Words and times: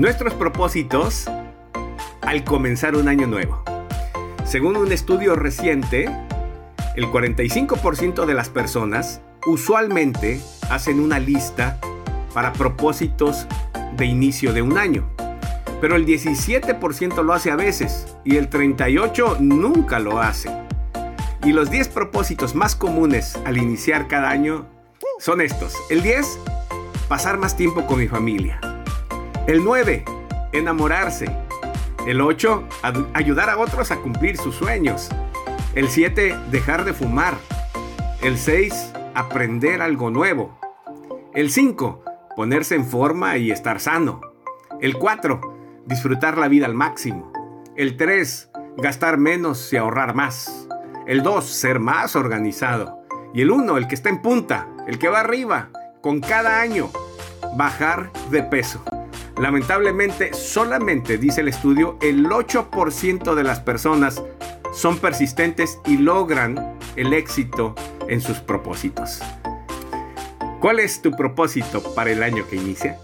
Nuestros 0.00 0.32
propósitos 0.32 1.26
al 2.22 2.42
comenzar 2.44 2.96
un 2.96 3.06
año 3.06 3.26
nuevo. 3.26 3.62
Según 4.46 4.78
un 4.78 4.92
estudio 4.92 5.36
reciente, 5.36 6.06
el 6.96 7.04
45% 7.04 8.24
de 8.24 8.32
las 8.32 8.48
personas 8.48 9.20
usualmente 9.44 10.40
hacen 10.70 11.00
una 11.00 11.18
lista 11.18 11.78
para 12.32 12.54
propósitos 12.54 13.46
de 13.98 14.06
inicio 14.06 14.54
de 14.54 14.62
un 14.62 14.78
año. 14.78 15.06
Pero 15.82 15.96
el 15.96 16.06
17% 16.06 17.22
lo 17.22 17.34
hace 17.34 17.50
a 17.50 17.56
veces 17.56 18.16
y 18.24 18.36
el 18.36 18.48
38% 18.48 19.40
nunca 19.40 19.98
lo 19.98 20.18
hace. 20.18 20.50
Y 21.44 21.52
los 21.52 21.70
10 21.70 21.88
propósitos 21.88 22.54
más 22.54 22.74
comunes 22.74 23.38
al 23.44 23.58
iniciar 23.58 24.08
cada 24.08 24.30
año 24.30 24.64
son 25.18 25.42
estos. 25.42 25.74
El 25.90 26.02
10, 26.02 26.38
pasar 27.06 27.36
más 27.36 27.54
tiempo 27.54 27.84
con 27.84 27.98
mi 27.98 28.08
familia. 28.08 28.69
El 29.50 29.64
9, 29.64 30.04
enamorarse. 30.52 31.26
El 32.06 32.20
8, 32.20 32.68
ayudar 33.14 33.50
a 33.50 33.58
otros 33.58 33.90
a 33.90 33.96
cumplir 33.96 34.36
sus 34.36 34.54
sueños. 34.54 35.08
El 35.74 35.88
7, 35.88 36.38
dejar 36.52 36.84
de 36.84 36.92
fumar. 36.92 37.34
El 38.22 38.38
6, 38.38 38.92
aprender 39.12 39.82
algo 39.82 40.08
nuevo. 40.08 40.56
El 41.34 41.50
5, 41.50 42.04
ponerse 42.36 42.76
en 42.76 42.86
forma 42.86 43.38
y 43.38 43.50
estar 43.50 43.80
sano. 43.80 44.20
El 44.80 44.96
4, 44.96 45.40
disfrutar 45.84 46.38
la 46.38 46.46
vida 46.46 46.66
al 46.66 46.74
máximo. 46.74 47.32
El 47.74 47.96
3, 47.96 48.52
gastar 48.76 49.18
menos 49.18 49.72
y 49.72 49.78
ahorrar 49.78 50.14
más. 50.14 50.68
El 51.08 51.24
2, 51.24 51.44
ser 51.44 51.80
más 51.80 52.14
organizado. 52.14 53.00
Y 53.34 53.40
el 53.40 53.50
1, 53.50 53.78
el 53.78 53.88
que 53.88 53.96
está 53.96 54.10
en 54.10 54.22
punta, 54.22 54.68
el 54.86 55.00
que 55.00 55.08
va 55.08 55.18
arriba, 55.18 55.70
con 56.02 56.20
cada 56.20 56.60
año, 56.60 56.88
bajar 57.56 58.12
de 58.30 58.44
peso. 58.44 58.84
Lamentablemente, 59.40 60.34
solamente, 60.34 61.16
dice 61.16 61.40
el 61.40 61.48
estudio, 61.48 61.96
el 62.02 62.26
8% 62.26 63.34
de 63.34 63.42
las 63.42 63.58
personas 63.58 64.22
son 64.74 64.98
persistentes 64.98 65.78
y 65.86 65.96
logran 65.96 66.78
el 66.96 67.14
éxito 67.14 67.74
en 68.06 68.20
sus 68.20 68.40
propósitos. 68.40 69.22
¿Cuál 70.60 70.78
es 70.78 71.00
tu 71.00 71.12
propósito 71.12 71.82
para 71.94 72.10
el 72.10 72.22
año 72.22 72.46
que 72.50 72.56
inicia? 72.56 72.98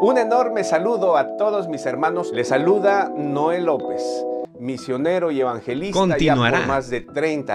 Un 0.00 0.18
enorme 0.18 0.64
saludo 0.64 1.16
a 1.16 1.36
todos 1.36 1.68
mis 1.68 1.86
hermanos. 1.86 2.32
Les 2.32 2.48
saluda 2.48 3.08
Noel 3.16 3.66
López, 3.66 4.02
misionero 4.58 5.30
y 5.30 5.42
evangelista 5.42 5.96
Continuará. 5.96 6.58
ya 6.58 6.64
por 6.64 6.74
más 6.74 6.90
de 6.90 7.02
30 7.02 7.52